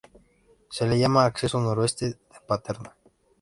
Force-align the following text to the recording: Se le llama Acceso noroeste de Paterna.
Se 0.71 0.87
le 0.87 0.97
llama 0.97 1.25
Acceso 1.25 1.59
noroeste 1.61 2.05
de 2.07 2.17
Paterna. 2.47 2.95